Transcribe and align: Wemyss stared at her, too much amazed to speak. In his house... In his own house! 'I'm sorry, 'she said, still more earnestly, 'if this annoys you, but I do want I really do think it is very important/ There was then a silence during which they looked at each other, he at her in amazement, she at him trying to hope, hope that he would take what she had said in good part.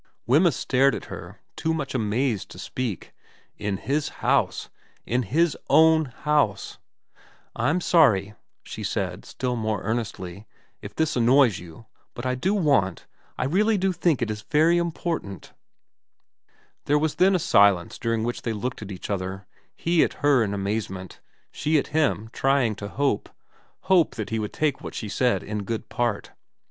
Wemyss 0.25 0.55
stared 0.55 0.95
at 0.95 1.05
her, 1.13 1.41
too 1.55 1.75
much 1.75 1.93
amazed 1.93 2.49
to 2.49 2.57
speak. 2.57 3.13
In 3.59 3.77
his 3.77 4.09
house... 4.25 4.67
In 5.05 5.21
his 5.21 5.55
own 5.69 6.05
house! 6.05 6.79
'I'm 7.55 7.79
sorry, 7.81 8.33
'she 8.63 8.83
said, 8.83 9.25
still 9.25 9.55
more 9.55 9.83
earnestly, 9.83 10.47
'if 10.81 10.95
this 10.95 11.15
annoys 11.15 11.59
you, 11.59 11.85
but 12.15 12.25
I 12.25 12.33
do 12.33 12.55
want 12.55 13.05
I 13.37 13.45
really 13.45 13.77
do 13.77 13.93
think 13.93 14.23
it 14.23 14.31
is 14.31 14.41
very 14.41 14.79
important/ 14.79 15.53
There 16.85 16.97
was 16.97 17.13
then 17.21 17.35
a 17.35 17.37
silence 17.37 17.99
during 17.99 18.23
which 18.23 18.41
they 18.41 18.53
looked 18.53 18.81
at 18.81 18.89
each 18.91 19.11
other, 19.11 19.45
he 19.75 20.03
at 20.03 20.13
her 20.25 20.43
in 20.43 20.55
amazement, 20.55 21.19
she 21.51 21.77
at 21.77 21.89
him 21.93 22.31
trying 22.33 22.73
to 22.77 22.87
hope, 22.87 23.29
hope 23.81 24.15
that 24.15 24.31
he 24.31 24.39
would 24.39 24.51
take 24.51 24.81
what 24.81 24.95
she 24.95 25.05
had 25.05 25.11
said 25.13 25.43
in 25.43 25.61
good 25.61 25.89
part. 25.89 26.31